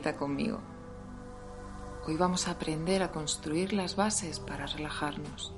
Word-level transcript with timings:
Conmigo. 0.00 0.60
Hoy 2.06 2.16
vamos 2.16 2.48
a 2.48 2.52
aprender 2.52 3.02
a 3.02 3.10
construir 3.10 3.72
las 3.72 3.96
bases 3.96 4.38
para 4.40 4.66
relajarnos. 4.66 5.52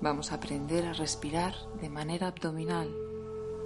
Vamos 0.00 0.30
a 0.30 0.36
aprender 0.36 0.86
a 0.86 0.92
respirar 0.92 1.54
de 1.80 1.90
manera 1.90 2.28
abdominal 2.28 2.94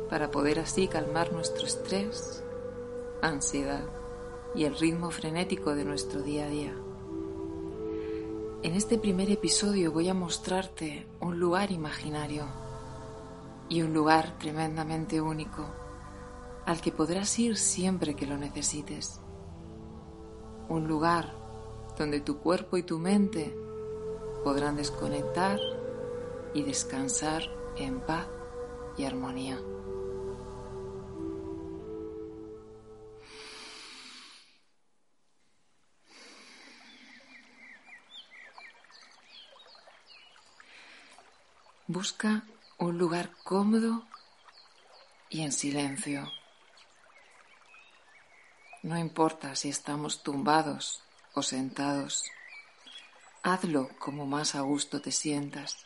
para 0.08 0.30
poder 0.30 0.58
así 0.58 0.88
calmar 0.88 1.32
nuestro 1.32 1.66
estrés, 1.66 2.42
ansiedad 3.22 3.84
y 4.54 4.64
el 4.64 4.76
ritmo 4.76 5.10
frenético 5.10 5.74
de 5.74 5.84
nuestro 5.84 6.22
día 6.22 6.46
a 6.46 6.48
día. 6.48 6.74
En 8.62 8.74
este 8.74 8.98
primer 8.98 9.30
episodio 9.30 9.92
voy 9.92 10.08
a 10.08 10.14
mostrarte 10.14 11.06
un 11.20 11.38
lugar 11.38 11.70
imaginario 11.70 12.46
y 13.68 13.82
un 13.82 13.92
lugar 13.92 14.38
tremendamente 14.38 15.20
único 15.20 15.66
al 16.66 16.80
que 16.80 16.90
podrás 16.90 17.38
ir 17.38 17.56
siempre 17.56 18.14
que 18.14 18.26
lo 18.26 18.36
necesites. 18.36 19.20
Un 20.68 20.86
lugar 20.86 21.32
donde 21.96 22.20
tu 22.20 22.38
cuerpo 22.38 22.76
y 22.76 22.82
tu 22.82 22.98
mente 22.98 23.56
podrán 24.44 24.76
desconectar 24.76 25.58
y 26.54 26.62
descansar 26.62 27.42
en 27.76 28.00
paz 28.00 28.26
y 28.96 29.04
armonía. 29.04 29.58
Busca 41.86 42.44
un 42.76 42.98
lugar 42.98 43.30
cómodo 43.44 44.02
y 45.30 45.40
en 45.40 45.52
silencio. 45.52 46.30
No 48.82 48.96
importa 48.96 49.56
si 49.56 49.68
estamos 49.68 50.22
tumbados 50.22 51.02
sentados. 51.42 52.24
Hazlo 53.42 53.88
como 53.98 54.26
más 54.26 54.54
a 54.54 54.60
gusto 54.60 55.00
te 55.00 55.12
sientas. 55.12 55.76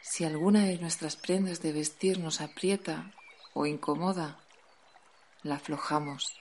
Si 0.00 0.24
alguna 0.24 0.64
de 0.64 0.78
nuestras 0.78 1.16
prendas 1.16 1.62
de 1.62 1.72
vestir 1.72 2.18
nos 2.18 2.40
aprieta 2.40 3.12
o 3.54 3.66
incomoda, 3.66 4.38
la 5.42 5.56
aflojamos. 5.56 6.38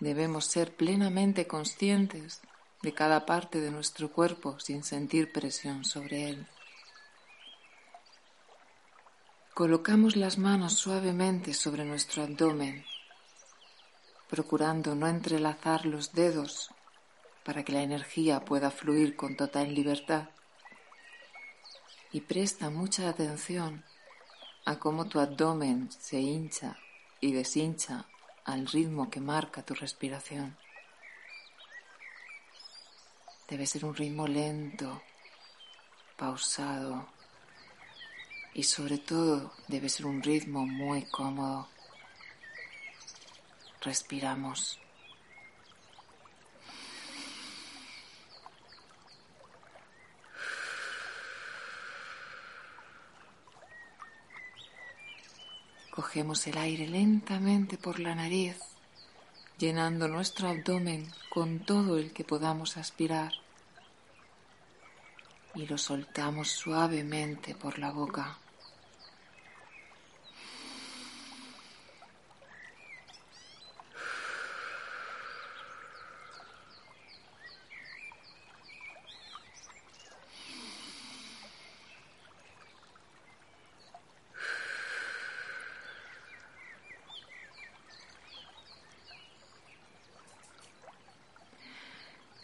Debemos 0.00 0.46
ser 0.46 0.74
plenamente 0.74 1.46
conscientes 1.46 2.40
de 2.82 2.92
cada 2.92 3.26
parte 3.26 3.60
de 3.60 3.70
nuestro 3.70 4.10
cuerpo 4.10 4.58
sin 4.60 4.82
sentir 4.82 5.32
presión 5.32 5.84
sobre 5.84 6.28
él. 6.28 6.46
Colocamos 9.56 10.16
las 10.16 10.36
manos 10.36 10.74
suavemente 10.74 11.54
sobre 11.54 11.86
nuestro 11.86 12.22
abdomen 12.22 12.84
procurando 14.28 14.94
no 14.94 15.06
entrelazar 15.06 15.86
los 15.86 16.12
dedos 16.12 16.68
para 17.42 17.64
que 17.64 17.72
la 17.72 17.80
energía 17.80 18.44
pueda 18.44 18.70
fluir 18.70 19.16
con 19.16 19.34
total 19.34 19.74
libertad. 19.74 20.28
Y 22.12 22.20
presta 22.20 22.68
mucha 22.68 23.08
atención 23.08 23.82
a 24.66 24.78
cómo 24.78 25.06
tu 25.06 25.20
abdomen 25.20 25.90
se 25.90 26.20
hincha 26.20 26.76
y 27.22 27.32
deshincha 27.32 28.04
al 28.44 28.66
ritmo 28.66 29.08
que 29.08 29.20
marca 29.20 29.62
tu 29.62 29.72
respiración. 29.72 30.54
Debe 33.48 33.64
ser 33.64 33.86
un 33.86 33.96
ritmo 33.96 34.26
lento, 34.26 35.00
pausado 36.18 37.15
y 38.56 38.62
sobre 38.62 38.96
todo 38.96 39.52
debe 39.68 39.90
ser 39.90 40.06
un 40.06 40.22
ritmo 40.22 40.64
muy 40.66 41.02
cómodo 41.04 41.68
respiramos. 43.86 44.80
Cogemos 55.90 56.46
el 56.46 56.56
aire 56.58 56.86
lentamente 56.88 57.76
por 57.76 58.00
la 58.00 58.14
nariz, 58.14 58.58
llenando 59.58 60.08
nuestro 60.08 60.48
abdomen 60.48 61.06
con 61.30 61.60
todo 61.60 61.98
el 61.98 62.12
que 62.14 62.24
podamos 62.24 62.78
aspirar 62.78 63.32
y 65.54 65.66
lo 65.66 65.78
soltamos 65.78 66.48
suavemente 66.48 67.54
por 67.54 67.78
la 67.78 67.90
boca. 67.90 68.38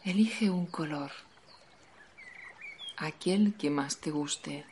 Elige 0.05 0.51
un 0.51 0.67
color, 0.67 1.13
aquel 2.97 3.55
que 3.55 3.71
más 3.71 3.99
te 3.99 4.11
guste, 4.11 4.67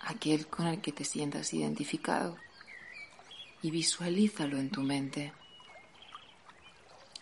aquel 0.00 0.46
con 0.46 0.66
el 0.66 0.80
que 0.80 0.92
te 0.92 1.04
sientas 1.04 1.52
identificado. 1.52 2.38
Y 3.60 3.70
visualízalo 3.70 4.56
en 4.56 4.70
tu 4.70 4.80
mente. 4.80 5.34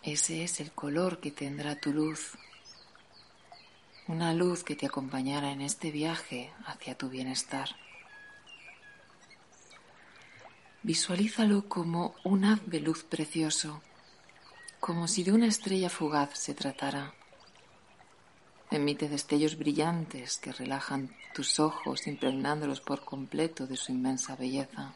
Ese 0.04 0.44
es 0.44 0.60
el 0.60 0.70
color 0.70 1.18
que 1.18 1.32
tendrá 1.32 1.74
tu 1.74 1.92
luz, 1.92 2.38
una 4.06 4.32
luz 4.32 4.62
que 4.62 4.76
te 4.76 4.86
acompañará 4.86 5.50
en 5.50 5.62
este 5.62 5.90
viaje 5.90 6.52
hacia 6.66 6.96
tu 6.96 7.08
bienestar. 7.08 7.70
Visualízalo 10.84 11.68
como 11.68 12.14
un 12.22 12.44
haz 12.44 12.64
de 12.66 12.78
luz 12.78 13.02
precioso 13.02 13.82
como 14.90 15.06
si 15.06 15.22
de 15.22 15.30
una 15.30 15.46
estrella 15.46 15.88
fugaz 15.88 16.36
se 16.36 16.52
tratara. 16.52 17.14
Emite 18.72 19.08
destellos 19.08 19.56
brillantes 19.56 20.36
que 20.38 20.50
relajan 20.50 21.14
tus 21.32 21.60
ojos 21.60 22.08
impregnándolos 22.08 22.80
por 22.80 23.04
completo 23.04 23.68
de 23.68 23.76
su 23.76 23.92
inmensa 23.92 24.34
belleza. 24.34 24.92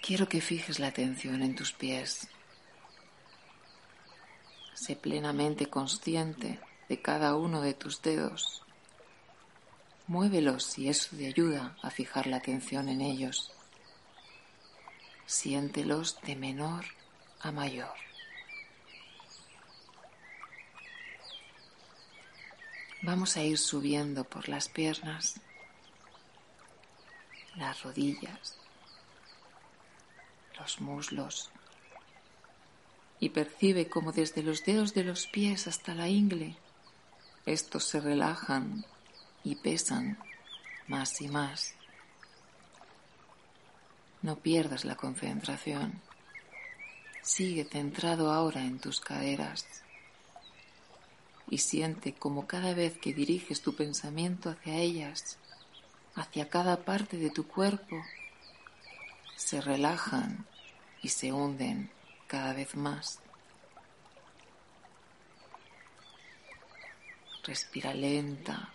Quiero 0.00 0.28
que 0.28 0.40
fijes 0.40 0.78
la 0.78 0.86
atención 0.86 1.42
en 1.42 1.56
tus 1.56 1.72
pies. 1.72 2.28
Sé 4.74 4.94
plenamente 4.94 5.66
consciente 5.66 6.60
de 6.88 7.02
cada 7.02 7.34
uno 7.34 7.62
de 7.62 7.74
tus 7.74 8.00
dedos. 8.00 8.62
Muévelos 10.06 10.62
si 10.62 10.88
eso 10.88 11.16
te 11.16 11.26
ayuda 11.26 11.76
a 11.82 11.90
fijar 11.90 12.28
la 12.28 12.36
atención 12.36 12.88
en 12.88 13.00
ellos. 13.00 13.53
Siéntelos 15.26 16.20
de 16.22 16.36
menor 16.36 16.84
a 17.40 17.50
mayor. 17.52 17.94
Vamos 23.02 23.36
a 23.36 23.42
ir 23.42 23.58
subiendo 23.58 24.24
por 24.24 24.48
las 24.48 24.68
piernas, 24.68 25.40
las 27.56 27.82
rodillas, 27.82 28.56
los 30.58 30.80
muslos 30.80 31.50
y 33.20 33.28
percibe 33.30 33.88
como 33.88 34.12
desde 34.12 34.42
los 34.42 34.64
dedos 34.64 34.94
de 34.94 35.04
los 35.04 35.26
pies 35.26 35.66
hasta 35.66 35.94
la 35.94 36.08
ingle 36.08 36.56
estos 37.46 37.84
se 37.84 38.00
relajan 38.00 38.86
y 39.42 39.56
pesan 39.56 40.18
más 40.88 41.20
y 41.20 41.28
más. 41.28 41.74
No 44.24 44.36
pierdas 44.36 44.86
la 44.86 44.96
concentración. 44.96 46.00
Sigue 47.20 47.66
centrado 47.66 48.32
ahora 48.32 48.62
en 48.62 48.78
tus 48.78 48.98
caderas 48.98 49.66
y 51.50 51.58
siente 51.58 52.14
como 52.14 52.46
cada 52.46 52.72
vez 52.72 52.96
que 52.96 53.12
diriges 53.12 53.60
tu 53.60 53.76
pensamiento 53.76 54.48
hacia 54.48 54.78
ellas, 54.78 55.36
hacia 56.14 56.48
cada 56.48 56.86
parte 56.86 57.18
de 57.18 57.28
tu 57.28 57.46
cuerpo, 57.46 58.02
se 59.36 59.60
relajan 59.60 60.46
y 61.02 61.10
se 61.10 61.30
hunden 61.30 61.90
cada 62.26 62.54
vez 62.54 62.76
más. 62.76 63.20
Respira 67.42 67.92
lenta, 67.92 68.72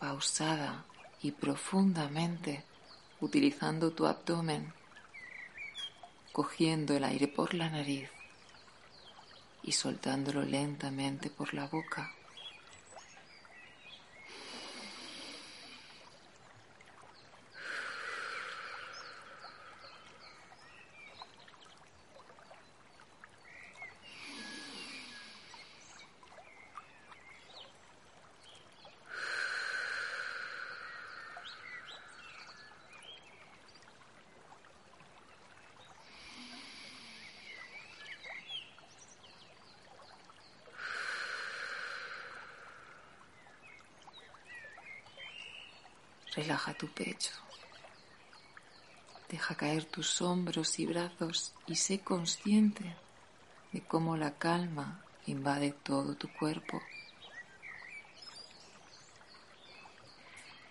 pausada 0.00 0.84
y 1.22 1.30
profundamente 1.30 2.64
utilizando 3.20 3.92
tu 3.92 4.06
abdomen, 4.06 4.72
cogiendo 6.32 6.94
el 6.96 7.04
aire 7.04 7.28
por 7.28 7.54
la 7.54 7.68
nariz 7.68 8.10
y 9.62 9.72
soltándolo 9.72 10.42
lentamente 10.42 11.28
por 11.30 11.52
la 11.54 11.66
boca. 11.66 12.12
Relaja 46.38 46.72
tu 46.72 46.86
pecho. 46.86 47.32
Deja 49.28 49.56
caer 49.56 49.84
tus 49.86 50.22
hombros 50.22 50.78
y 50.78 50.86
brazos 50.86 51.52
y 51.66 51.74
sé 51.74 51.98
consciente 51.98 52.94
de 53.72 53.80
cómo 53.80 54.16
la 54.16 54.38
calma 54.38 55.02
invade 55.26 55.72
todo 55.72 56.14
tu 56.14 56.32
cuerpo. 56.32 56.80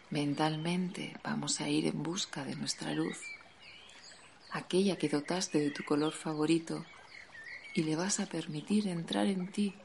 Mentalmente 0.09 1.17
vamos 1.21 1.59
a 1.59 1.67
ir 1.67 1.85
en 1.87 2.01
busca 2.01 2.45
de 2.45 2.55
nuestra 2.55 2.93
luz, 2.93 3.17
aquella 4.51 4.97
que 4.97 5.09
dotaste 5.09 5.59
de 5.59 5.71
tu 5.71 5.83
color 5.83 6.13
favorito, 6.13 6.85
y 7.73 7.83
le 7.83 7.97
vas 7.97 8.21
a 8.21 8.25
permitir 8.25 8.87
entrar 8.87 9.27
en 9.27 9.51
ti 9.51 9.75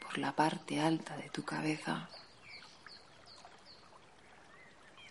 por 0.00 0.16
la 0.16 0.36
parte 0.36 0.78
alta 0.78 1.16
de 1.16 1.28
tu 1.30 1.44
cabeza. 1.44 2.08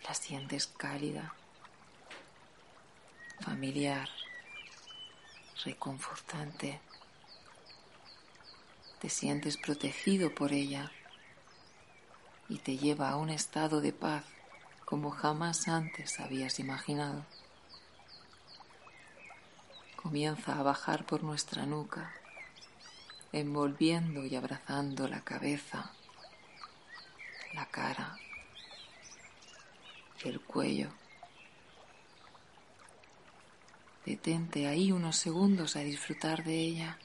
La 0.06 0.12
sientes 0.12 0.66
cálida, 0.66 1.34
familiar, 3.40 4.08
reconfortante. 5.64 6.80
Te 9.00 9.08
sientes 9.08 9.56
protegido 9.56 10.34
por 10.34 10.52
ella 10.52 10.92
y 12.50 12.58
te 12.58 12.76
lleva 12.76 13.08
a 13.08 13.16
un 13.16 13.30
estado 13.30 13.80
de 13.80 13.92
paz 13.92 14.24
como 14.84 15.10
jamás 15.10 15.68
antes 15.68 16.20
habías 16.20 16.60
imaginado. 16.60 17.24
Comienza 19.96 20.58
a 20.58 20.62
bajar 20.62 21.06
por 21.06 21.22
nuestra 21.22 21.64
nuca, 21.64 22.12
envolviendo 23.32 24.26
y 24.26 24.36
abrazando 24.36 25.08
la 25.08 25.22
cabeza, 25.22 25.90
la 27.54 27.64
cara, 27.66 28.18
el 30.28 30.40
cuello. 30.40 30.90
Detente 34.04 34.66
ahí 34.66 34.92
unos 34.92 35.16
segundos 35.16 35.76
a 35.76 35.80
disfrutar 35.80 36.44
de 36.44 36.54
ella, 36.54 36.98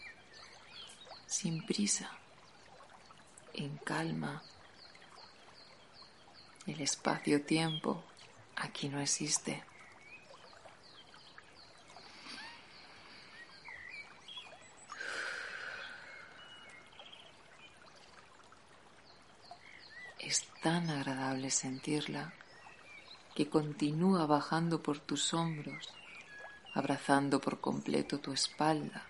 sin 1.27 1.65
prisa, 1.65 2.11
en 3.53 3.77
calma. 3.77 4.43
El 6.67 6.81
espacio-tiempo 6.81 8.03
aquí 8.55 8.89
no 8.89 8.99
existe. 8.99 9.63
Es 20.19 20.45
tan 20.61 20.89
agradable 20.89 21.49
sentirla 21.49 22.33
que 23.39 23.47
continúa 23.47 24.25
bajando 24.25 24.83
por 24.83 24.99
tus 24.99 25.33
hombros, 25.33 25.87
abrazando 26.73 27.39
por 27.39 27.61
completo 27.61 28.19
tu 28.19 28.33
espalda 28.33 29.07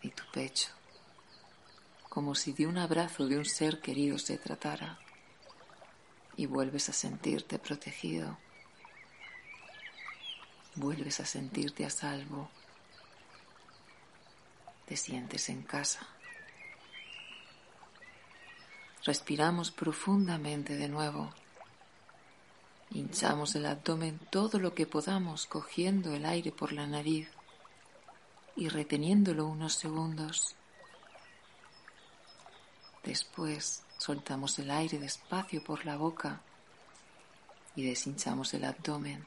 y 0.00 0.10
tu 0.10 0.24
pecho, 0.32 0.70
como 2.08 2.34
si 2.34 2.52
de 2.52 2.66
un 2.66 2.78
abrazo 2.78 3.28
de 3.28 3.38
un 3.38 3.44
ser 3.44 3.80
querido 3.80 4.18
se 4.18 4.38
tratara, 4.38 4.98
y 6.36 6.46
vuelves 6.46 6.88
a 6.88 6.92
sentirte 6.92 7.60
protegido, 7.60 8.38
vuelves 10.74 11.20
a 11.20 11.24
sentirte 11.24 11.86
a 11.86 11.90
salvo, 11.90 12.50
te 14.86 14.96
sientes 14.96 15.48
en 15.48 15.62
casa. 15.62 16.08
Respiramos 19.04 19.70
profundamente 19.70 20.74
de 20.74 20.88
nuevo 20.88 21.32
Hinchamos 22.94 23.54
el 23.54 23.64
abdomen 23.64 24.18
todo 24.30 24.58
lo 24.58 24.74
que 24.74 24.86
podamos 24.86 25.46
cogiendo 25.46 26.12
el 26.12 26.26
aire 26.26 26.52
por 26.52 26.72
la 26.72 26.86
nariz 26.86 27.26
y 28.54 28.68
reteniéndolo 28.68 29.46
unos 29.46 29.72
segundos. 29.72 30.54
Después 33.02 33.82
soltamos 33.96 34.58
el 34.58 34.70
aire 34.70 34.98
despacio 34.98 35.64
por 35.64 35.86
la 35.86 35.96
boca 35.96 36.42
y 37.74 37.82
deshinchamos 37.82 38.52
el 38.52 38.64
abdomen. 38.64 39.24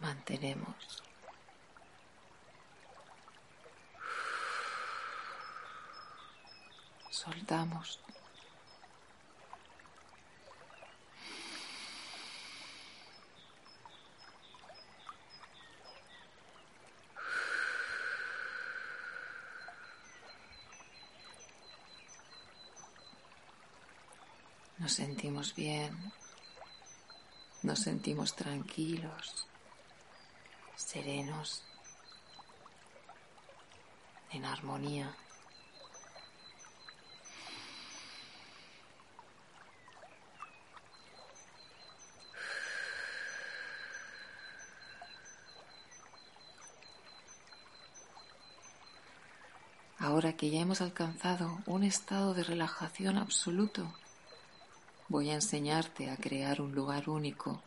Mantenemos 0.00 1.02
soltamos. 7.16 7.98
Nos 24.78 24.92
sentimos 24.92 25.54
bien, 25.54 26.12
nos 27.62 27.80
sentimos 27.80 28.36
tranquilos, 28.36 29.46
serenos, 30.76 31.64
en 34.30 34.44
armonía. 34.44 35.16
Ahora 50.16 50.34
que 50.34 50.48
ya 50.48 50.60
hemos 50.60 50.80
alcanzado 50.80 51.58
un 51.66 51.82
estado 51.82 52.32
de 52.32 52.42
relajación 52.42 53.18
absoluto, 53.18 53.92
voy 55.08 55.28
a 55.28 55.34
enseñarte 55.34 56.08
a 56.08 56.16
crear 56.16 56.62
un 56.62 56.74
lugar 56.74 57.10
único, 57.10 57.60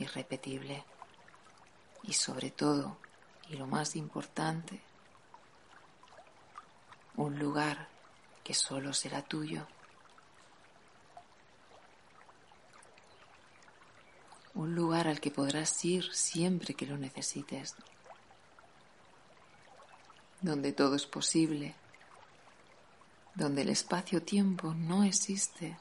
irrepetible 0.00 0.84
y 2.02 2.14
sobre 2.14 2.50
todo, 2.50 2.98
y 3.48 3.54
lo 3.54 3.68
más 3.68 3.94
importante, 3.94 4.82
un 7.14 7.38
lugar 7.38 7.86
que 8.42 8.54
solo 8.54 8.92
será 8.92 9.22
tuyo. 9.22 9.68
Un 14.52 14.74
lugar 14.74 15.06
al 15.06 15.20
que 15.20 15.30
podrás 15.30 15.84
ir 15.84 16.12
siempre 16.12 16.74
que 16.74 16.86
lo 16.86 16.98
necesites 16.98 17.76
donde 20.40 20.72
todo 20.72 20.94
es 20.94 21.06
posible, 21.06 21.74
donde 23.34 23.62
el 23.62 23.68
espacio-tiempo 23.68 24.74
no 24.74 25.04
existe, 25.04 25.76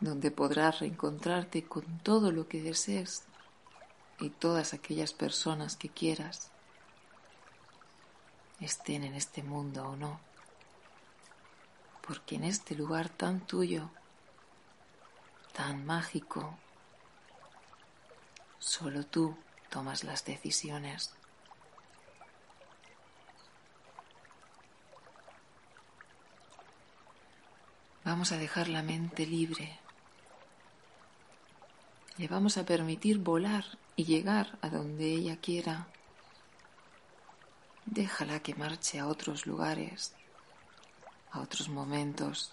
donde 0.00 0.30
podrás 0.30 0.80
reencontrarte 0.80 1.64
con 1.64 1.98
todo 2.00 2.30
lo 2.30 2.48
que 2.48 2.62
desees 2.62 3.24
y 4.18 4.30
todas 4.30 4.74
aquellas 4.74 5.12
personas 5.12 5.76
que 5.76 5.88
quieras, 5.88 6.50
estén 8.60 9.04
en 9.04 9.14
este 9.14 9.42
mundo 9.42 9.88
o 9.88 9.96
no, 9.96 10.20
porque 12.06 12.36
en 12.36 12.44
este 12.44 12.74
lugar 12.74 13.08
tan 13.08 13.40
tuyo, 13.40 13.90
tan 15.52 15.84
mágico, 15.84 16.58
solo 18.58 19.04
tú 19.04 19.36
tomas 19.70 20.04
las 20.04 20.24
decisiones. 20.24 21.17
Vamos 28.08 28.32
a 28.32 28.38
dejar 28.38 28.68
la 28.68 28.82
mente 28.82 29.26
libre. 29.26 29.78
Le 32.16 32.26
vamos 32.26 32.56
a 32.56 32.64
permitir 32.64 33.18
volar 33.18 33.66
y 33.96 34.06
llegar 34.06 34.58
a 34.62 34.70
donde 34.70 35.12
ella 35.12 35.36
quiera. 35.36 35.88
Déjala 37.84 38.40
que 38.40 38.54
marche 38.54 38.98
a 38.98 39.06
otros 39.06 39.46
lugares, 39.46 40.14
a 41.32 41.40
otros 41.40 41.68
momentos, 41.68 42.50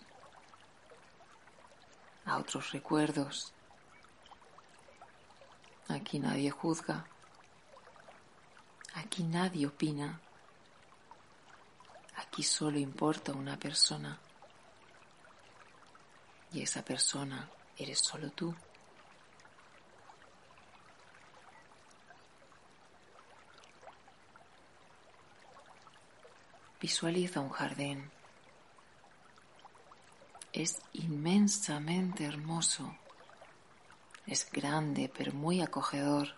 a 2.25 2.35
otros 2.37 2.73
recuerdos. 2.73 3.53
Aquí 5.87 6.19
nadie 6.19 6.51
juzga. 6.51 7.05
Aquí 8.93 9.23
nadie 9.23 9.67
opina. 9.67 10.19
Aquí 12.17 12.43
solo 12.43 12.77
importa 12.77 13.31
una 13.31 13.57
persona 13.57 14.19
y 16.55 16.61
esa 16.61 16.85
persona 16.85 17.49
eres 17.77 17.99
solo 17.99 18.31
tú. 18.31 18.55
Visualiza 26.79 27.41
un 27.41 27.49
jardín. 27.49 28.09
Es 30.53 30.81
inmensamente 30.93 32.23
hermoso. 32.23 32.95
Es 34.25 34.49
grande 34.49 35.11
pero 35.13 35.33
muy 35.33 35.61
acogedor. 35.61 36.35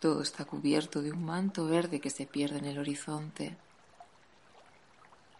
Todo 0.00 0.20
está 0.20 0.44
cubierto 0.44 1.00
de 1.00 1.12
un 1.12 1.24
manto 1.24 1.64
verde 1.64 1.98
que 1.98 2.10
se 2.10 2.26
pierde 2.26 2.58
en 2.58 2.66
el 2.66 2.78
horizonte 2.78 3.56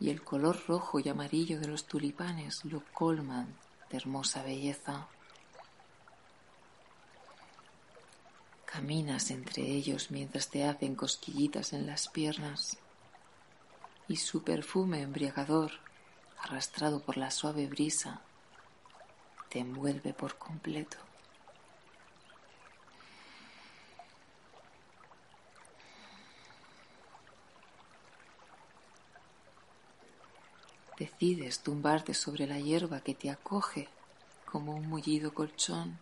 y 0.01 0.11
el 0.11 0.23
color 0.23 0.65
rojo 0.67 1.01
y 1.01 1.09
amarillo 1.09 1.59
de 1.61 1.69
los 1.69 1.87
tulipanes 1.87 2.65
lo 2.65 2.83
colman 2.93 3.55
de 3.91 3.97
hermosa 3.97 4.43
belleza. 4.43 5.09
Caminas 8.65 9.31
entre 9.31 9.63
ellos 9.63 10.11
mientras 10.11 10.49
te 10.49 10.65
hacen 10.65 10.95
cosquillitas 10.95 11.73
en 11.73 11.87
las 11.87 12.09
piernas 12.09 12.79
y 14.07 14.17
su 14.17 14.43
perfume 14.43 15.03
embriagador, 15.03 15.73
arrastrado 16.39 17.01
por 17.03 17.17
la 17.17 17.31
suave 17.31 17.67
brisa, 17.67 18.21
te 19.49 19.59
envuelve 19.59 20.13
por 20.13 20.39
completo. 20.39 21.08
Decides 30.99 31.61
tumbarte 31.61 32.13
sobre 32.13 32.47
la 32.47 32.59
hierba 32.59 33.01
que 33.01 33.15
te 33.15 33.31
acoge 33.31 33.89
como 34.45 34.75
un 34.75 34.89
mullido 34.89 35.33
colchón. 35.33 35.99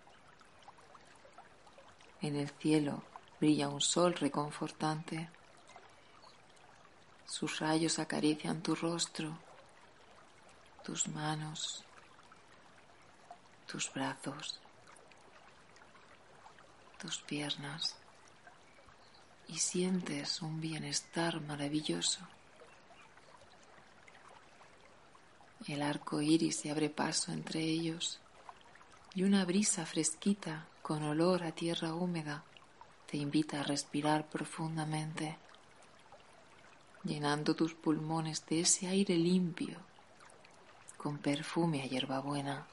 En 2.22 2.34
el 2.36 2.48
cielo 2.48 3.02
brilla 3.38 3.68
un 3.68 3.82
sol 3.82 4.14
reconfortante. 4.14 5.28
Sus 7.26 7.58
rayos 7.58 7.98
acarician 7.98 8.62
tu 8.62 8.74
rostro, 8.74 9.36
tus 10.82 11.08
manos, 11.08 11.84
tus 13.66 13.92
brazos, 13.92 14.60
tus 16.98 17.18
piernas 17.20 17.96
y 19.48 19.58
sientes 19.58 20.40
un 20.40 20.60
bienestar 20.60 21.40
maravilloso. 21.42 22.20
El 25.66 25.82
arco 25.82 26.20
iris 26.20 26.56
se 26.60 26.70
abre 26.70 26.90
paso 26.90 27.32
entre 27.32 27.60
ellos 27.60 28.20
y 29.14 29.22
una 29.22 29.44
brisa 29.44 29.86
fresquita 29.86 30.66
con 30.82 31.02
olor 31.02 31.42
a 31.42 31.52
tierra 31.52 31.94
húmeda 31.94 32.44
te 33.06 33.16
invita 33.16 33.60
a 33.60 33.62
respirar 33.62 34.28
profundamente, 34.28 35.36
llenando 37.04 37.54
tus 37.54 37.74
pulmones 37.74 38.44
de 38.46 38.60
ese 38.60 38.88
aire 38.88 39.16
limpio 39.16 39.78
con 40.96 41.18
perfume 41.18 41.82
a 41.82 41.86
hierbabuena. 41.86 42.66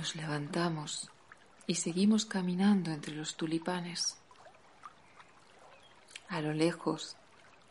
Nos 0.00 0.16
levantamos 0.16 1.10
y 1.66 1.74
seguimos 1.74 2.24
caminando 2.24 2.90
entre 2.90 3.14
los 3.14 3.36
tulipanes. 3.36 4.16
A 6.30 6.40
lo 6.40 6.54
lejos, 6.54 7.18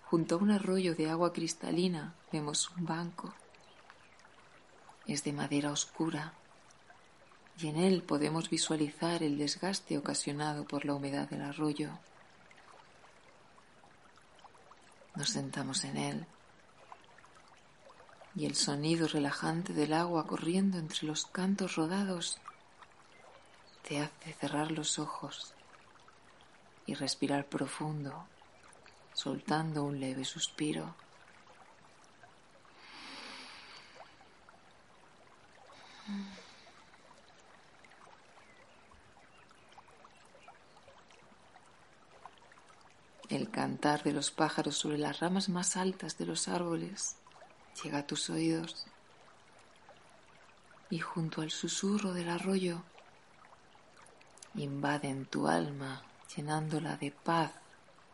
junto 0.03 0.36
a 0.36 0.38
un 0.38 0.51
arroyo 0.51 0.93
de 0.93 1.09
agua 1.09 1.33
cristalina, 1.33 2.13
vemos 2.31 2.69
un 2.77 2.86
banco. 2.86 3.33
Es 5.07 5.24
de 5.24 5.33
madera 5.33 5.71
oscura 5.71 6.33
y 7.57 7.65
en 7.65 7.77
él 7.77 8.03
podemos 8.03 8.51
visualizar 8.51 9.24
el 9.24 9.39
desgaste 9.39 9.98
ocasionado 9.98 10.67
por 10.67 10.86
la 10.86 10.93
humedad 10.93 11.27
del 11.27 11.41
arroyo. 11.41 11.98
Nos 15.15 15.31
sentamos 15.31 15.83
en 15.83 15.98
él 15.98 16.27
y 18.36 18.45
el 18.45 18.55
sonido 18.55 19.07
relajante 19.07 19.74
del 19.74 19.93
agua 19.93 20.27
corriendo 20.27 20.77
entre 20.77 21.07
los 21.07 21.25
cantos 21.25 21.75
rodados 21.75 22.39
te 23.88 24.00
hace 24.00 24.33
cerrar 24.33 24.71
los 24.71 25.00
ojos 25.00 25.53
y 26.86 26.93
respirar 26.93 27.48
profundo, 27.48 28.25
soltando 29.13 29.83
un 29.83 30.00
leve 30.00 30.25
suspiro. 30.25 30.95
El 43.29 43.51
cantar 43.51 44.01
de 44.03 44.13
los 44.13 44.31
pájaros 44.31 44.75
sobre 44.75 44.98
las 44.98 45.19
ramas 45.19 45.50
más 45.50 45.77
altas 45.77 46.17
de 46.17 46.25
los 46.25 46.48
árboles 46.48 47.15
llega 47.83 48.00
a 48.00 48.07
tus 48.07 48.29
oídos 48.29 48.86
y 50.89 51.00
junto 51.00 51.41
al 51.41 51.51
susurro 51.51 52.13
del 52.13 52.29
arroyo 52.29 52.83
invaden 54.55 55.25
tu 55.25 55.48
alma 55.48 56.03
llenándola 56.36 56.98
de 56.98 57.12
paz 57.12 57.51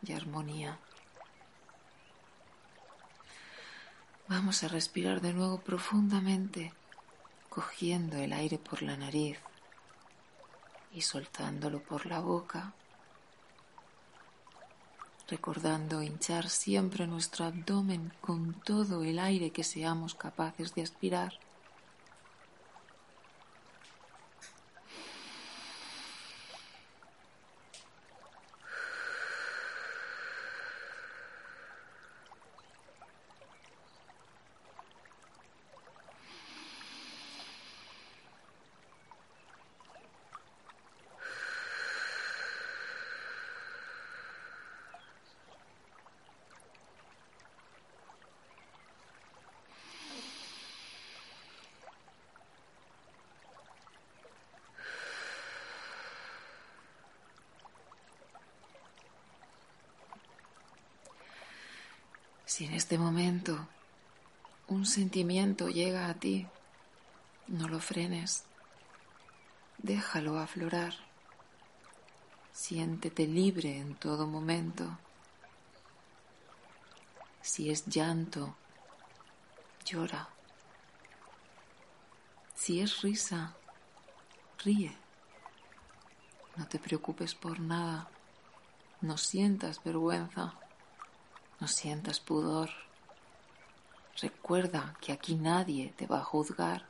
y 0.02 0.12
armonía. 0.12 0.78
Vamos 4.28 4.62
a 4.64 4.68
respirar 4.68 5.20
de 5.20 5.32
nuevo 5.32 5.60
profundamente, 5.60 6.72
cogiendo 7.48 8.16
el 8.16 8.32
aire 8.32 8.58
por 8.58 8.82
la 8.82 8.96
nariz 8.96 9.38
y 10.92 11.02
soltándolo 11.02 11.80
por 11.80 12.06
la 12.06 12.20
boca 12.20 12.74
recordando 15.28 16.02
hinchar 16.02 16.48
siempre 16.48 17.06
nuestro 17.06 17.44
abdomen 17.44 18.12
con 18.20 18.54
todo 18.64 19.02
el 19.02 19.18
aire 19.18 19.50
que 19.50 19.64
seamos 19.64 20.14
capaces 20.14 20.74
de 20.74 20.82
aspirar. 20.82 21.45
Si 62.56 62.64
en 62.64 62.72
este 62.72 62.96
momento 62.96 63.68
un 64.66 64.86
sentimiento 64.86 65.68
llega 65.68 66.08
a 66.08 66.14
ti, 66.14 66.46
no 67.48 67.68
lo 67.68 67.80
frenes, 67.80 68.44
déjalo 69.76 70.38
aflorar. 70.38 70.94
Siéntete 72.52 73.26
libre 73.26 73.76
en 73.76 73.94
todo 73.94 74.26
momento. 74.26 74.98
Si 77.42 77.68
es 77.68 77.84
llanto, 77.84 78.56
llora. 79.84 80.30
Si 82.54 82.80
es 82.80 83.02
risa, 83.02 83.54
ríe. 84.64 84.96
No 86.56 86.66
te 86.66 86.78
preocupes 86.78 87.34
por 87.34 87.60
nada. 87.60 88.08
No 89.02 89.18
sientas 89.18 89.84
vergüenza. 89.84 90.58
No 91.58 91.68
sientas 91.68 92.20
pudor. 92.20 92.70
Recuerda 94.20 94.94
que 95.00 95.12
aquí 95.12 95.34
nadie 95.34 95.94
te 95.96 96.06
va 96.06 96.18
a 96.18 96.24
juzgar. 96.24 96.86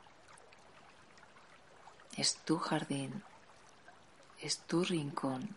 Es 2.17 2.35
tu 2.37 2.57
jardín, 2.57 3.23
es 4.41 4.59
tu 4.59 4.83
rincón 4.83 5.55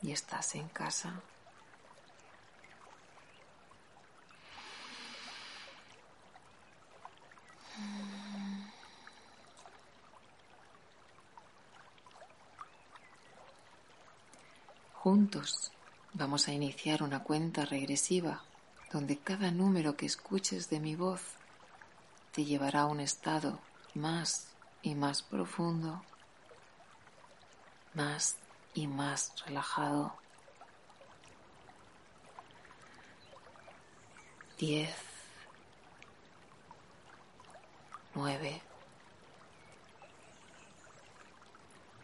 y 0.00 0.12
estás 0.12 0.54
en 0.54 0.68
casa. 0.68 1.20
Juntos 14.94 15.72
vamos 16.14 16.48
a 16.48 16.52
iniciar 16.52 17.02
una 17.02 17.22
cuenta 17.22 17.64
regresiva 17.64 18.42
donde 18.92 19.18
cada 19.18 19.50
número 19.50 19.96
que 19.96 20.06
escuches 20.06 20.68
de 20.68 20.80
mi 20.80 20.94
voz 20.94 21.22
te 22.32 22.44
llevará 22.44 22.82
a 22.82 22.86
un 22.86 23.00
estado 23.00 23.58
más 23.94 24.48
y 24.82 24.94
más 24.94 25.22
profundo, 25.22 26.02
más 27.94 28.36
y 28.74 28.86
más 28.86 29.32
relajado. 29.46 30.14
Diez, 34.58 34.94
nueve, 38.14 38.62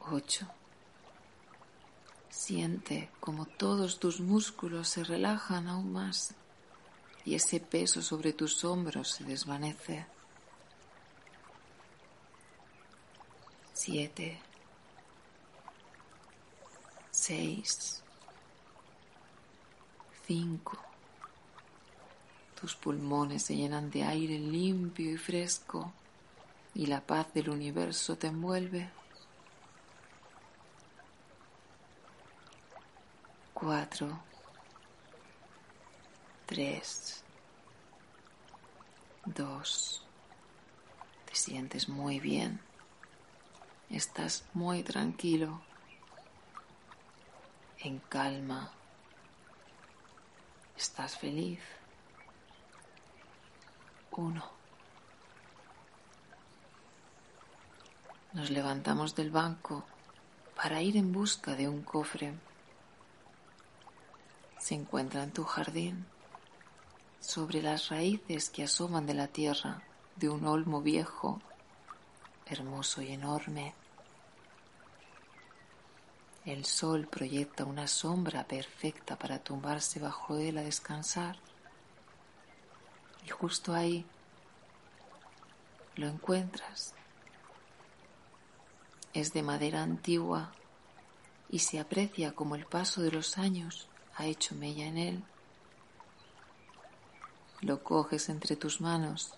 ocho. 0.01 0.58
Siente 2.49 3.11
como 3.21 3.45
todos 3.45 4.01
tus 4.01 4.21
músculos 4.21 4.89
se 4.89 5.05
relajan 5.05 5.69
aún 5.69 5.93
más 5.93 6.33
y 7.27 7.35
ese 7.35 7.61
peso 7.61 8.01
sobre 8.01 8.33
tus 8.33 8.65
hombros 8.65 9.11
se 9.11 9.25
desvanece. 9.25 10.07
Siete, 13.75 14.41
seis, 17.11 18.03
cinco. 20.27 20.79
Tus 22.59 22.75
pulmones 22.77 23.43
se 23.43 23.57
llenan 23.57 23.91
de 23.91 24.05
aire 24.05 24.39
limpio 24.39 25.13
y 25.13 25.19
fresco 25.19 25.93
y 26.75 26.87
la 26.87 27.03
paz 27.03 27.31
del 27.35 27.51
universo 27.51 28.17
te 28.17 28.29
envuelve. 28.29 28.98
Cuatro, 33.61 34.21
tres, 36.47 37.25
dos. 39.25 40.05
Te 41.27 41.35
sientes 41.35 41.89
muy 41.89 42.21
bien. 42.21 42.61
Estás 43.91 44.45
muy 44.55 44.85
tranquilo, 44.85 45.61
en 47.81 47.99
calma. 47.99 48.71
Estás 50.77 51.19
feliz. 51.19 51.61
Uno. 54.13 54.45
Nos 58.35 58.51
levantamos 58.51 59.17
del 59.17 59.31
banco 59.31 59.85
para 60.55 60.81
ir 60.81 60.97
en 60.97 61.13
busca 61.13 61.57
de 61.57 61.69
un 61.69 61.83
cofre 61.83 62.35
se 64.69 64.75
encuentra 64.75 65.23
en 65.23 65.33
tu 65.33 65.45
jardín, 65.45 66.05
sobre 67.21 67.63
las 67.63 67.89
raíces 67.89 68.51
que 68.51 68.65
asoman 68.65 69.07
de 69.07 69.15
la 69.15 69.27
tierra 69.27 69.83
de 70.17 70.29
un 70.29 70.45
olmo 70.45 70.83
viejo, 70.83 71.41
hermoso 72.45 73.01
y 73.01 73.13
enorme. 73.13 73.73
El 76.45 76.67
sol 76.67 77.07
proyecta 77.07 77.65
una 77.65 77.87
sombra 77.87 78.45
perfecta 78.45 79.17
para 79.17 79.39
tumbarse 79.39 80.01
bajo 80.01 80.37
él 80.37 80.59
a 80.59 80.63
descansar. 80.63 81.39
Y 83.25 83.31
justo 83.31 83.73
ahí 83.73 84.05
lo 85.97 86.09
encuentras. 86.09 86.93
Es 89.15 89.33
de 89.33 89.43
madera 89.43 89.83
antigua 89.83 90.53
y 91.49 91.61
se 91.61 91.81
aprecia 91.81 92.33
como 92.33 92.55
el 92.55 92.67
paso 92.67 93.01
de 93.01 93.13
los 93.13 93.39
años 93.39 93.89
ha 94.19 94.27
hecho 94.27 94.57
mella 94.57 94.87
en 94.87 94.99
él. 94.99 95.23
Lo 97.61 97.85
coges 97.85 98.29
entre 98.29 98.57
tus 98.57 98.81
manos 98.81 99.33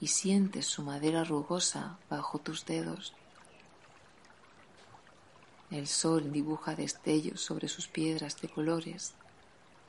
y 0.00 0.06
sientes 0.06 0.66
su 0.66 0.82
madera 0.82 1.24
rugosa 1.24 1.98
bajo 2.08 2.38
tus 2.38 2.64
dedos. 2.64 3.12
El 5.70 5.88
sol 5.88 6.30
dibuja 6.30 6.76
destellos 6.76 7.40
sobre 7.40 7.66
sus 7.66 7.88
piedras 7.88 8.40
de 8.40 8.48
colores 8.48 9.14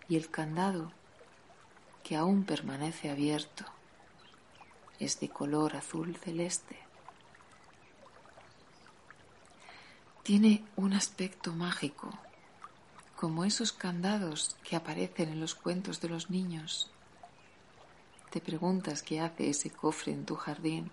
y 0.09 0.15
el 0.15 0.31
candado, 0.31 0.91
que 2.03 2.15
aún 2.15 2.45
permanece 2.45 3.11
abierto, 3.11 3.65
es 4.99 5.19
de 5.19 5.29
color 5.29 5.75
azul 5.75 6.15
celeste. 6.15 6.79
Tiene 10.23 10.65
un 10.75 10.93
aspecto 10.93 11.53
mágico 11.53 12.09
como 13.25 13.43
esos 13.43 13.73
candados 13.73 14.55
que 14.63 14.75
aparecen 14.75 15.29
en 15.29 15.39
los 15.39 15.55
cuentos 15.55 15.99
de 15.99 16.09
los 16.09 16.29
niños. 16.29 16.91
Te 18.29 18.39
preguntas 18.39 19.01
qué 19.01 19.19
hace 19.19 19.49
ese 19.49 19.71
cofre 19.71 20.11
en 20.11 20.27
tu 20.27 20.35
jardín 20.35 20.91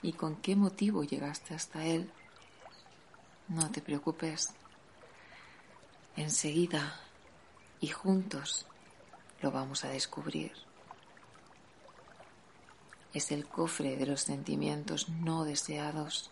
y 0.00 0.12
con 0.12 0.36
qué 0.36 0.54
motivo 0.54 1.02
llegaste 1.02 1.52
hasta 1.52 1.84
él. 1.84 2.12
No 3.48 3.72
te 3.72 3.80
preocupes. 3.80 4.50
Enseguida 6.14 7.00
y 7.80 7.88
juntos 7.88 8.66
lo 9.42 9.50
vamos 9.50 9.84
a 9.84 9.88
descubrir. 9.88 10.52
Es 13.12 13.32
el 13.32 13.48
cofre 13.48 13.96
de 13.96 14.06
los 14.06 14.20
sentimientos 14.20 15.08
no 15.08 15.42
deseados, 15.42 16.30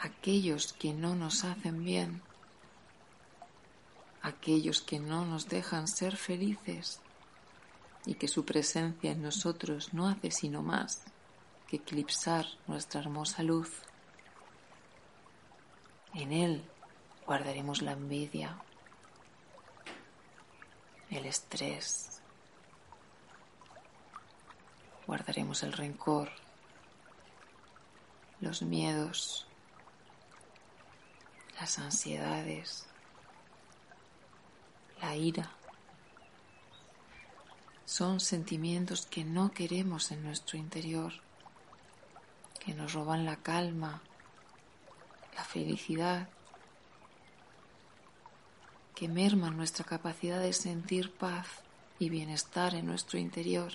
aquellos 0.00 0.72
que 0.72 0.94
no 0.94 1.14
nos 1.14 1.44
hacen 1.44 1.84
bien 1.84 2.22
aquellos 4.22 4.82
que 4.82 4.98
no 4.98 5.24
nos 5.24 5.48
dejan 5.48 5.88
ser 5.88 6.16
felices 6.16 7.00
y 8.06 8.14
que 8.14 8.28
su 8.28 8.44
presencia 8.44 9.12
en 9.12 9.22
nosotros 9.22 9.92
no 9.92 10.08
hace 10.08 10.30
sino 10.30 10.62
más 10.62 11.02
que 11.68 11.76
eclipsar 11.76 12.46
nuestra 12.66 13.00
hermosa 13.00 13.42
luz. 13.42 13.82
En 16.14 16.32
él 16.32 16.64
guardaremos 17.26 17.82
la 17.82 17.92
envidia, 17.92 18.60
el 21.10 21.26
estrés, 21.26 22.20
guardaremos 25.06 25.62
el 25.62 25.72
rencor, 25.72 26.30
los 28.40 28.62
miedos, 28.62 29.46
las 31.60 31.78
ansiedades, 31.78 32.89
la 35.00 35.16
ira. 35.16 35.50
Son 37.84 38.20
sentimientos 38.20 39.06
que 39.06 39.24
no 39.24 39.52
queremos 39.52 40.10
en 40.12 40.22
nuestro 40.22 40.58
interior, 40.58 41.12
que 42.58 42.74
nos 42.74 42.92
roban 42.92 43.24
la 43.24 43.36
calma, 43.36 44.02
la 45.34 45.44
felicidad, 45.44 46.28
que 48.94 49.08
merman 49.08 49.56
nuestra 49.56 49.84
capacidad 49.84 50.40
de 50.40 50.52
sentir 50.52 51.12
paz 51.12 51.46
y 51.98 52.10
bienestar 52.10 52.74
en 52.74 52.86
nuestro 52.86 53.18
interior 53.18 53.72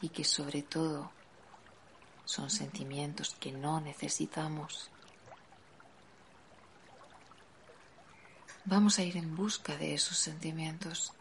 y 0.00 0.08
que 0.08 0.24
sobre 0.24 0.62
todo 0.62 1.10
son 2.24 2.50
sentimientos 2.50 3.36
que 3.38 3.52
no 3.52 3.80
necesitamos. 3.80 4.90
Vamos 8.70 9.00
a 9.00 9.02
ir 9.02 9.16
en 9.16 9.34
busca 9.34 9.76
de 9.76 9.94
esos 9.94 10.16
sentimientos. 10.16 11.12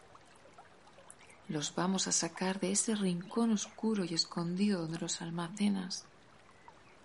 los 1.47 1.73
vamos 1.73 2.07
a 2.07 2.11
sacar 2.11 2.59
de 2.59 2.71
ese 2.71 2.93
rincón 2.93 3.51
oscuro 3.51 4.05
y 4.05 4.13
escondido 4.13 4.81
donde 4.81 4.99
los 4.99 5.19
almacenas 5.19 6.05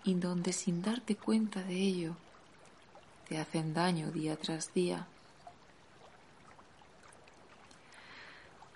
y 0.03 0.13
donde 0.13 0.53
sin 0.53 0.83
darte 0.83 1.15
cuenta 1.15 1.63
de 1.63 1.73
ello 1.73 2.15
te 3.27 3.39
hacen 3.39 3.73
daño 3.73 4.11
día 4.11 4.37
tras 4.37 4.71
día. 4.71 5.07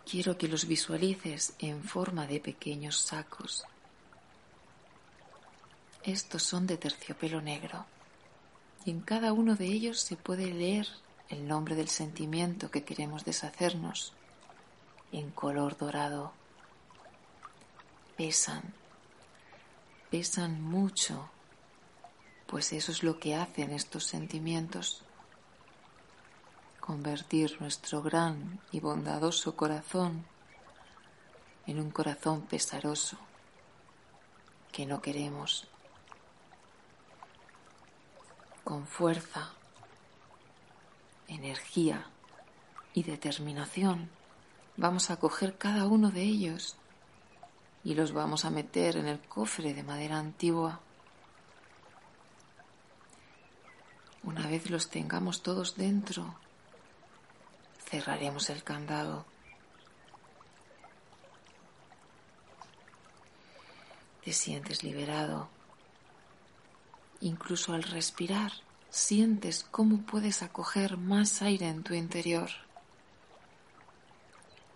Quiero 0.10 0.39
que 0.39 0.47
los 0.47 0.65
visualices 0.65 1.53
en 1.60 1.84
forma 1.84 2.25
de 2.25 2.39
pequeños 2.39 2.97
sacos. 2.97 3.63
Estos 6.01 6.41
son 6.41 6.65
de 6.65 6.77
terciopelo 6.77 7.41
negro 7.41 7.86
y 8.86 8.89
en 8.89 9.01
cada 9.01 9.34
uno 9.34 9.55
de 9.55 9.67
ellos 9.67 9.99
se 9.99 10.15
puede 10.15 10.51
leer 10.51 10.88
el 11.30 11.48
nombre 11.48 11.76
del 11.76 11.89
sentimiento 11.89 12.72
que 12.72 12.84
queremos 12.84 13.24
deshacernos 13.24 14.13
en 15.12 15.30
color 15.32 15.78
dorado. 15.78 16.34
Pesan, 18.18 18.74
pesan 20.10 20.62
mucho, 20.62 21.30
pues 22.48 22.74
eso 22.74 22.92
es 22.92 23.04
lo 23.04 23.20
que 23.20 23.36
hacen 23.36 23.72
estos 23.72 24.06
sentimientos. 24.06 25.04
Convertir 26.80 27.62
nuestro 27.62 28.02
gran 28.02 28.60
y 28.72 28.80
bondadoso 28.80 29.56
corazón 29.56 30.26
en 31.68 31.80
un 31.80 31.92
corazón 31.92 32.42
pesaroso 32.42 33.18
que 34.72 34.88
no 34.88 35.00
queremos. 35.02 35.68
Con 38.63 38.88
fuerza, 38.88 39.54
energía 41.30 42.06
y 42.94 43.04
determinación 43.04 44.10
Vamos 44.82 45.10
a 45.10 45.18
coger 45.18 45.58
cada 45.58 45.88
uno 45.88 46.10
de 46.10 46.22
ellos 46.22 46.78
y 47.84 47.96
los 47.96 48.13
vamos 48.13 48.46
a 48.46 48.50
meter 48.50 48.96
en 48.96 49.08
el 49.08 49.20
cofre 49.20 49.74
de 49.74 49.84
madera 49.84 50.18
antigua. 50.18 50.80
Una 54.24 54.48
vez 54.48 54.70
los 54.70 54.89
tengamos 54.89 55.44
todos 55.44 55.76
dentro, 55.76 56.34
cerraremos 57.89 58.50
el 58.50 58.63
candado. 58.63 59.26
Te 64.24 64.32
sientes 64.32 64.82
liberado. 64.82 65.50
Incluso 67.20 67.74
al 67.74 67.84
respirar, 67.84 68.54
sientes 68.89 69.65
cómo 69.69 70.02
puedes 70.02 70.41
acoger 70.41 70.97
más 70.97 71.41
aire 71.41 71.67
en 71.67 71.84
tu 71.84 71.93
interior. 71.93 72.49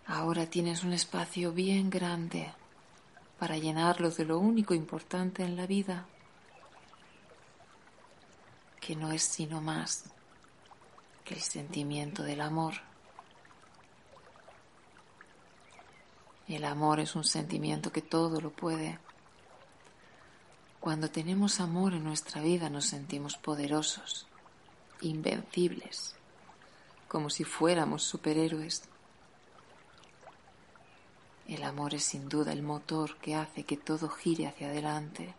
Ahora 0.06 0.46
tienes 0.48 0.84
un 0.84 0.94
espacio 0.94 1.52
bien 1.52 1.90
grande 1.90 2.52
para 3.40 3.58
llenarlo 3.58 4.10
de 4.10 4.26
lo 4.26 4.40
único 4.40 4.74
importante 4.74 5.44
en 5.44 5.56
la 5.56 5.66
vida, 5.66 6.06
que 8.80 8.96
no 8.96 9.12
es 9.12 9.24
sino 9.24 9.62
más 9.62 10.06
que 11.24 11.36
el 11.36 11.42
sentimiento 11.42 12.24
del 12.24 12.42
amor. 12.42 12.76
El 16.48 16.66
amor 16.66 17.00
es 17.00 17.16
un 17.16 17.24
sentimiento 17.24 17.92
que 17.92 18.02
todo 18.02 18.42
lo 18.42 18.52
puede. 18.52 19.00
Cuando 20.84 21.10
tenemos 21.10 21.62
amor 21.62 21.94
en 21.94 22.04
nuestra 22.04 22.42
vida 22.42 22.70
nos 22.70 22.88
sentimos 22.88 23.38
poderosos, 23.38 24.28
invencibles, 25.00 26.14
como 27.08 27.30
si 27.30 27.46
fuéramos 27.46 28.04
superhéroes. 28.04 28.84
El 31.48 31.64
amor 31.64 31.94
es 31.94 32.04
sin 32.04 32.28
duda 32.28 32.52
el 32.52 32.64
motor 32.64 33.16
que 33.20 33.34
hace 33.34 33.64
que 33.64 33.78
todo 33.78 34.10
gire 34.10 34.46
hacia 34.46 34.68
adelante. 34.68 35.34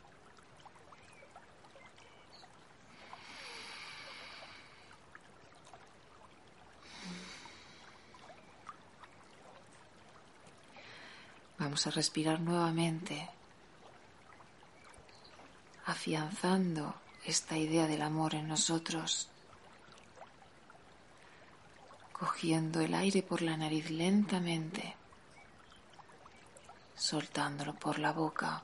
Vamos 11.58 11.86
a 11.86 11.90
respirar 11.90 12.40
nuevamente, 12.40 13.28
afianzando 15.86 16.94
esta 17.24 17.56
idea 17.56 17.86
del 17.86 18.02
amor 18.02 18.34
en 18.34 18.48
nosotros, 18.48 19.28
cogiendo 22.12 22.80
el 22.80 22.94
aire 22.94 23.22
por 23.22 23.42
la 23.42 23.56
nariz 23.56 23.90
lentamente 23.90 24.96
soltándolo 26.96 27.74
por 27.74 27.98
la 27.98 28.12
boca. 28.12 28.62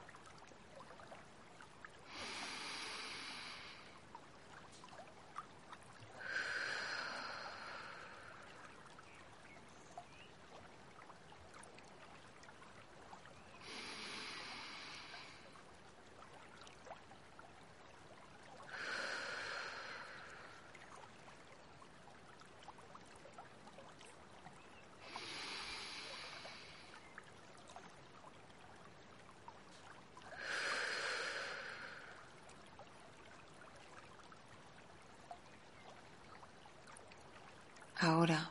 Ahora, 38.20 38.50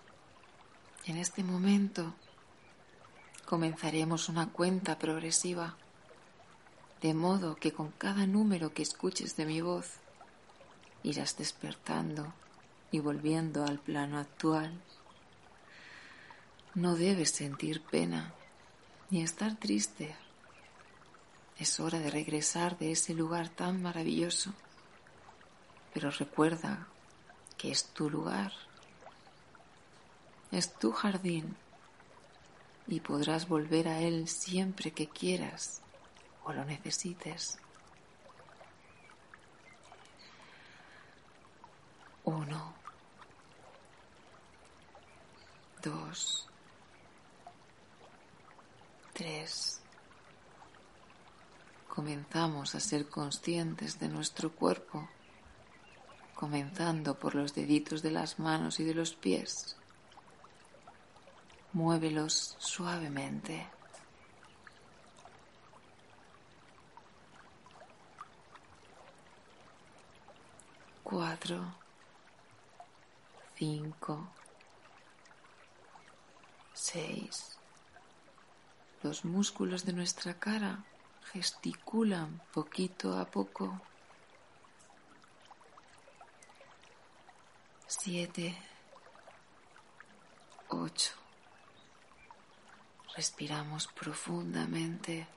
en 1.06 1.18
este 1.18 1.44
momento, 1.44 2.16
comenzaremos 3.46 4.28
una 4.28 4.50
cuenta 4.50 4.98
progresiva, 4.98 5.76
de 7.04 7.14
modo 7.14 7.56
que 7.56 7.72
con 7.72 7.92
cada 7.92 8.26
número 8.26 8.74
que 8.74 8.82
escuches 8.82 9.36
de 9.36 9.46
mi 9.46 9.62
voz, 9.62 9.98
irás 11.04 11.38
despertando 11.38 12.34
y 12.90 12.98
volviendo 12.98 13.64
al 13.64 13.78
plano 13.78 14.18
actual. 14.18 14.74
No 16.74 16.96
debes 16.96 17.30
sentir 17.30 17.84
pena 17.84 18.34
ni 19.12 19.22
estar 19.22 19.56
triste. 19.56 20.16
Es 21.60 21.80
hora 21.80 22.00
de 22.00 22.10
regresar 22.10 22.80
de 22.80 22.94
ese 22.94 23.14
lugar 23.14 23.50
tan 23.50 23.84
maravilloso. 23.84 24.52
Pero 25.94 26.10
recuerda 26.10 26.88
que 27.56 27.70
es 27.70 27.86
tu 27.94 28.10
lugar 28.10 28.52
es 30.52 30.74
tu 30.74 30.92
jardín 30.92 31.56
y 32.88 33.00
podrás 33.02 33.48
volver 33.48 33.88
a 33.88 34.00
él 34.00 34.28
siempre 34.28 34.92
que 34.92 35.08
quieras 35.08 35.82
o 36.44 36.54
lo 36.54 36.66
necesites. 36.66 37.60
Uno, 42.24 42.74
dos, 45.84 46.48
tres. 49.14 49.82
Comenzamos 51.88 52.76
a 52.76 52.80
ser 52.80 53.08
conscientes 53.08 54.00
de 54.00 54.08
nuestro 54.10 54.52
cuerpo, 54.52 55.08
comenzando 56.34 57.20
por 57.20 57.36
los 57.36 57.54
deditos 57.54 58.02
de 58.02 58.12
las 58.12 58.40
manos 58.40 58.80
y 58.80 58.84
de 58.84 58.94
los 58.94 59.14
pies 59.14 59.79
Muévelos 61.72 62.56
suavemente. 62.58 63.68
Cuatro, 71.04 71.74
cinco, 73.56 74.28
seis. 76.74 77.58
Los 79.02 79.24
músculos 79.26 79.86
de 79.86 79.94
nuestra 79.94 80.34
cara 80.34 80.84
gesticulan 81.32 82.42
poquito 82.52 83.18
a 83.18 83.26
poco. 83.26 83.80
Siete, 87.88 88.56
ocho. 90.70 91.29
Respiramos 93.20 93.88
profundamente. 93.88 95.28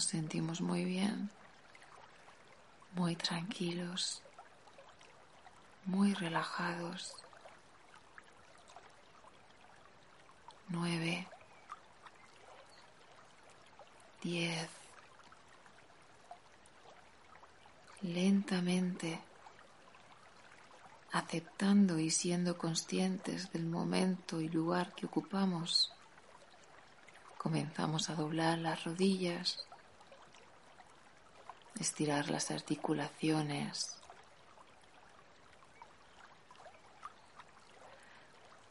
Nos 0.00 0.08
sentimos 0.08 0.62
muy 0.62 0.86
bien, 0.86 1.28
muy 2.94 3.16
tranquilos, 3.16 4.22
muy 5.84 6.14
relajados. 6.14 7.14
Nueve, 10.68 11.28
diez, 14.22 14.70
lentamente 18.00 19.20
aceptando 21.12 21.98
y 21.98 22.10
siendo 22.10 22.56
conscientes 22.56 23.52
del 23.52 23.66
momento 23.66 24.40
y 24.40 24.48
lugar 24.48 24.94
que 24.94 25.04
ocupamos, 25.04 25.92
comenzamos 27.36 28.08
a 28.08 28.14
doblar 28.14 28.56
las 28.56 28.82
rodillas, 28.84 29.66
estirar 31.78 32.30
las 32.30 32.50
articulaciones. 32.50 33.96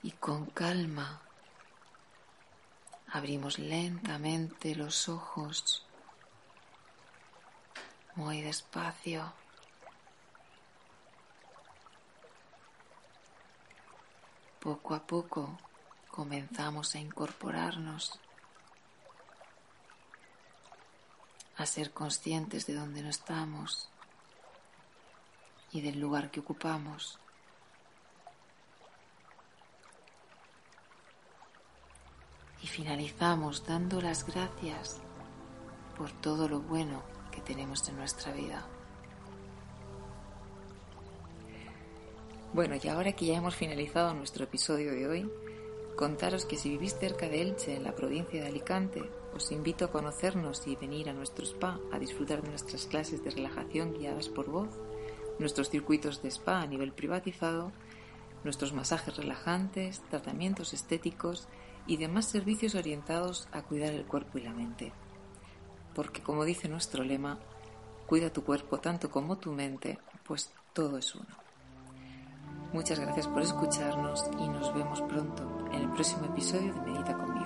Y 0.04 0.12
con 0.12 0.46
calma 0.48 1.22
abrimos 3.12 3.60
lentamente 3.60 4.76
los 4.76 5.10
ojos. 5.10 5.86
Muy 8.16 8.42
despacio. 8.42 9.34
Poco 14.60 14.94
a 14.94 15.08
poco 15.08 15.58
comenzamos 16.12 16.96
a 16.96 17.00
incorporarnos, 17.00 18.20
a 21.60 21.66
ser 21.66 21.92
conscientes 21.92 22.66
de 22.68 22.74
dónde 22.74 23.02
no 23.02 23.10
estamos 23.10 23.90
y 25.74 25.82
del 25.82 26.00
lugar 26.00 26.32
que 26.32 26.40
ocupamos. 26.40 27.20
Y 32.62 32.68
finalizamos 32.68 33.66
dando 33.66 34.02
las 34.02 34.26
gracias 34.26 35.02
por 35.98 36.12
todo 36.22 36.48
lo 36.48 36.62
bueno 36.62 37.04
que 37.30 37.42
tenemos 37.42 37.88
en 37.90 37.98
nuestra 37.98 38.32
vida. 38.32 38.66
Bueno, 42.54 42.76
y 42.82 42.88
ahora 42.88 43.12
que 43.12 43.26
ya 43.26 43.38
hemos 43.38 43.56
finalizado 43.56 44.14
nuestro 44.14 44.46
episodio 44.46 44.92
de 44.92 45.08
hoy, 45.08 45.32
contaros 45.98 46.46
que 46.46 46.58
si 46.58 46.70
vivís 46.70 46.98
cerca 46.98 47.28
de 47.28 47.42
Elche, 47.42 47.76
en 47.76 47.84
la 47.84 47.94
provincia 47.94 48.42
de 48.42 48.48
Alicante, 48.48 49.02
os 49.36 49.52
invito 49.52 49.86
a 49.86 49.92
conocernos 49.92 50.66
y 50.68 50.76
venir 50.76 51.10
a 51.10 51.14
nuestro 51.14 51.46
spa 51.46 51.80
a 51.92 52.00
disfrutar 52.00 52.42
de 52.42 52.50
nuestras 52.50 52.86
clases 52.86 53.24
de 53.24 53.32
relajación 53.32 53.94
guiadas 53.94 54.30
por 54.30 54.50
voz, 54.50 54.70
nuestros 55.40 55.70
circuitos 55.70 56.22
de 56.22 56.30
spa 56.30 56.62
a 56.62 56.68
nivel 56.68 56.92
privatizado, 56.92 57.72
nuestros 58.44 58.74
masajes 58.74 59.18
relajantes, 59.18 60.02
tratamientos 60.10 60.74
estéticos 60.74 61.48
y 61.88 61.98
demás 61.98 62.26
servicios 62.26 62.76
orientados 62.76 63.48
a 63.52 63.64
cuidar 63.64 63.94
el 63.94 64.06
cuerpo 64.06 64.38
y 64.38 64.42
la 64.42 64.54
mente. 64.54 64.92
Porque 65.96 66.22
como 66.22 66.46
dice 66.46 66.70
nuestro 66.70 67.04
lema, 67.04 67.40
cuida 68.06 68.32
tu 68.32 68.44
cuerpo 68.44 68.80
tanto 68.80 69.10
como 69.10 69.38
tu 69.38 69.52
mente, 69.52 70.00
pues 70.24 70.52
todo 70.74 70.98
es 70.98 71.16
uno. 71.16 71.50
Muchas 72.72 73.00
gracias 73.00 73.28
por 73.28 73.42
escucharnos 73.42 74.30
y 74.40 74.48
nos 74.48 74.74
vemos 74.74 75.02
pronto 75.02 75.68
en 75.72 75.82
el 75.82 75.90
próximo 75.92 76.26
episodio 76.26 76.74
de 76.74 76.82
Medita 76.82 77.14
conmigo. 77.18 77.39